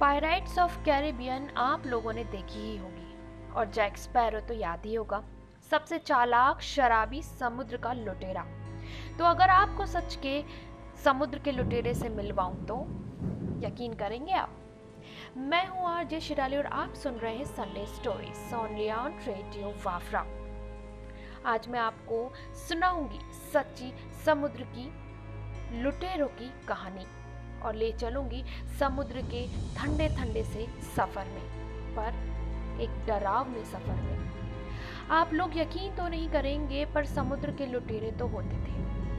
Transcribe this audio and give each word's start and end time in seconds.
Pyrites 0.00 0.58
of 0.58 0.82
Caribbean 0.84 1.48
आप 1.56 1.86
लोगों 1.86 2.12
ने 2.12 2.24
देखी 2.24 2.60
ही 2.60 2.76
होगी। 2.76 3.52
और 3.52 3.70
जैक 3.70 3.96
स्पैरो 3.96 4.40
तो 4.40 4.54
याद 4.54 4.86
ही 4.86 4.94
होगा, 4.94 5.22
सबसे 5.70 5.98
चालाक 5.98 6.60
शराबी 6.60 7.22
समुद्र 7.22 7.76
का 7.76 7.92
लुटेरा। 7.92 8.44
तो 9.18 9.24
अगर 9.24 9.50
आपको 9.50 9.86
सच 9.86 10.14
के 10.16 10.42
समुद्र 11.04 11.38
के 11.38 11.52
लुटेरे 11.52 11.94
से 11.94 12.08
मिलवाऊं 12.08 12.64
तो 12.66 12.80
यकीन 13.66 13.94
करेंगे 13.94 14.32
आप? 14.32 14.56
मैं 15.36 15.66
हूँ 15.68 15.86
आर 15.88 16.04
जे 16.04 16.20
शिराली 16.20 16.56
और 16.56 16.66
आप 16.66 16.94
सुन 16.94 17.14
रहे 17.14 17.36
हैं 17.36 17.44
संडे 17.44 17.86
स्टोरी 17.86 18.90
ऑन 18.90 19.18
रेडियो 19.26 19.74
वाफरा 19.84 20.26
आज 21.46 21.68
मैं 21.68 21.80
आपको 21.80 22.32
सुनाऊँगी 22.68 23.20
सच्ची 23.52 23.92
समुद्र 24.24 24.62
की, 24.76 24.90
लुटेरों 25.82 26.28
की 26.28 26.52
कहानी। 26.68 27.06
और 27.64 27.74
ले 27.74 27.90
चलूँगी 27.92 28.42
समुद्र 28.78 29.22
के 29.30 29.46
ठंडे 29.76 30.08
ठंडे 30.16 30.42
से 30.44 30.66
सफ़र 30.96 31.26
में, 31.26 31.42
पर 31.96 32.82
एक 32.82 32.90
डरावने 33.06 33.64
सफ़र 33.64 34.02
में। 34.02 34.32
आप 35.10 35.32
लोग 35.34 35.56
यकीन 35.56 35.94
तो 35.96 36.08
नहीं 36.08 36.28
करेंगे, 36.28 36.84
पर 36.84 37.04
समुद्र 37.06 37.50
के 37.50 37.66
लुटेरे 37.66 38.10
तो 38.10 38.26
होते 38.26 38.56
थे, 38.56 38.76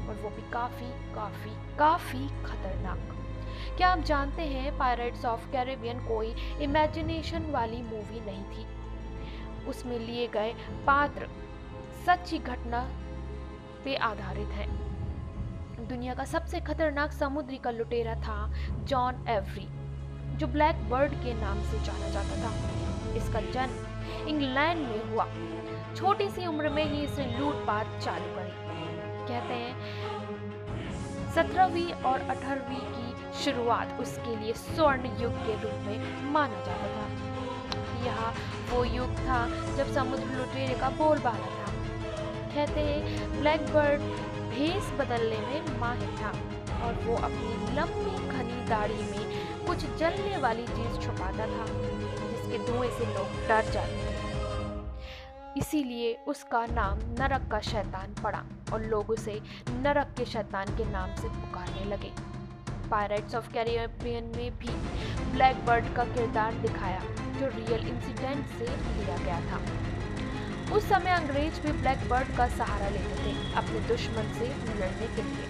और 0.07 0.19
वो 0.23 0.29
भी 0.29 0.49
काफ़ी 0.51 0.89
काफ़ी 1.15 1.51
काफ़ी 1.77 2.27
खतरनाक। 2.45 3.13
क्या 3.77 3.87
आप 3.87 3.99
जानते 3.99 4.41
हैं 4.41 4.77
पायरेट्स 4.77 5.25
ऑफ़ 5.25 5.51
कैरेबियन 5.51 5.99
कोई 6.07 6.33
इमेजिनेशन 6.61 7.51
वाली 7.51 7.81
मूवी 7.81 8.19
नहीं 8.25 8.43
थी। 8.45 8.65
उसमें 9.69 9.97
लिए 9.99 10.27
गए 10.27 10.53
पात्र 10.87 11.27
सच्ची 12.05 12.37
घटना 12.39 12.81
पे 13.85 13.95
आधारित 13.95 14.49
है। 14.49 14.84
दुनिया 15.85 16.13
का 16.13 16.23
सबसे 16.25 16.59
खतरनाक 16.59 17.11
समुद्री 17.11 17.57
का 17.57 17.71
लुटेरा 17.71 18.15
था 18.15 18.37
जॉन 18.85 19.25
एवरी, 19.29 19.67
जो 20.37 20.47
ब्लैक 20.47 20.89
बर्ड 20.89 21.13
के 21.13 21.33
नाम 21.33 21.61
से 21.63 21.79
जाना 21.79 22.09
जाता 22.09 22.35
था। 22.43 22.51
इसका 23.15 23.41
जन्म 23.41 24.27
इंग्लैंड 24.27 24.79
में 24.79 25.11
हुआ। 25.11 25.25
छोटी 25.95 26.29
सी 26.29 26.45
उम्र 26.45 26.69
में 26.69 26.83
ही 26.85 27.03
इसने 27.03 27.25
लूटपाट 27.39 27.99
चालू 27.99 28.33
करी। 28.35 28.53
कहते 29.27 29.53
हैं, 29.53 29.73
सत्रहवीं 31.31 31.91
और 31.91 32.21
अठारहवीं 32.21 32.81
की 32.87 33.43
शुरुआत 33.43 33.99
उसके 33.99 34.35
लिए 34.35 34.53
स्वर्ण 34.53 35.21
युग 35.21 35.33
के 35.33 35.53
रूप 35.53 35.87
में 35.87 36.31
माना 36.31 36.63
जाता 36.65 36.87
था। 36.87 37.05
यह 38.05 38.33
वो 38.69 38.83
युग 38.85 39.13
था 39.13 39.45
जब 39.77 39.93
समुद्र 39.93 40.37
लुटेरे 40.37 40.73
का 40.73 40.89
बोलबाला 40.89 41.45
था। 41.45 41.73
कहते 42.55 42.79
हैं, 42.79 43.39
ब्लैक 43.39 43.61
बर्ड 43.73 44.01
भेस 44.55 44.91
बदलने 44.99 45.39
में 45.39 45.79
माहिर 45.79 46.09
था 46.21 46.29
और 46.85 46.93
वो 47.03 47.15
अपनी 47.15 47.75
लंबी 47.75 48.27
घनी 48.29 48.65
दाढ़ी 48.65 49.03
में 49.11 49.65
कुछ 49.67 49.85
जलने 49.97 50.37
वाली 50.37 50.67
चीज़ 50.67 50.99
छुपाता 51.05 51.47
था, 51.47 51.65
जिसके 51.65 52.57
धुएँ 52.57 52.89
से 52.89 53.05
लोग 53.13 53.47
डर 53.47 53.71
जाते 53.71 54.05
थे। 54.05 55.59
इसीलिए 55.59 56.13
उसका 56.27 56.65
नाम 56.65 56.99
नरक 57.19 57.51
का 57.51 57.59
शैतान 57.59 58.15
पड़ा 58.23 58.43
और 58.73 58.85
लोग 58.85 59.09
उसे 59.09 59.39
नरक 59.69 60.13
के 60.17 60.25
शैतान 60.25 60.77
के 60.77 60.85
नाम 60.85 61.15
से 61.15 61.27
पुकारने 61.27 61.85
लगे। 61.85 62.11
पायरेट्स 62.89 63.35
ऑफ़ 63.35 63.51
कैरिबियन 63.53 64.23
में 64.35 64.57
भी 64.57 64.69
ब्लैक 65.31 65.65
बर्ड 65.65 65.93
का 65.95 66.03
किरदार 66.05 66.53
दिखाया, 66.53 66.99
जो 67.39 67.47
रियल 67.47 67.87
इंसिडेंट 67.87 68.45
से 68.47 68.65
लिया 68.65 69.17
गया 69.17 69.39
था। 69.51 69.59
उस 70.71 70.89
समय 70.89 71.11
अंग्रेज़ 71.11 71.59
भी 71.61 71.71
ब्लैक 71.71 72.09
बर्ड 72.09 72.35
का 72.37 72.47
सहारा 72.47 72.89
लेते 72.89 73.15
थे, 73.15 73.33
अपने 73.55 73.79
दुश्मन 73.87 74.33
से 74.33 74.47
लड़ने 74.79 75.07
के 75.15 75.21
लिए। 75.21 75.47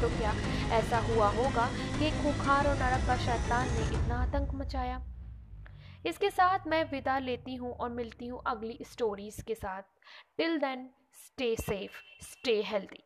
तो 0.00 0.08
क्या 0.08 0.32
ऐसा 0.78 0.98
हुआ 0.98 1.28
होगा 1.28 1.66
कि 1.98 2.10
खुखार 2.22 2.66
और 2.66 2.74
नरक 2.74 3.06
का 3.06 3.16
शैतान 3.16 3.68
ने 3.68 3.84
इतना 3.96 4.16
आतंक 4.16 4.54
मचाया? 4.54 5.00
इसके 6.06 6.30
साथ 6.30 6.66
मैं 6.66 6.82
विदा 6.90 7.18
लेती 7.18 7.54
हूँ 7.54 7.72
और 7.72 7.90
मिलती 7.90 8.26
हूँ 8.26 8.42
अगली 8.46 8.78
स्टोरीज 8.82 9.42
के 9.42 9.54
साथ। 9.54 9.82
Till 10.36 10.58
then 10.58 10.88
stay 11.24 11.54
safe 11.56 12.02
stay 12.24 12.62
healthy 12.62 13.04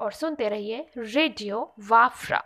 और 0.00 0.12
सुनते 0.12 0.48
रहिए 0.48 0.86
रेडियो 0.98 1.74
वाफ्रा 1.88 2.42